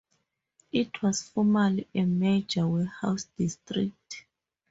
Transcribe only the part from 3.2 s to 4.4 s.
district.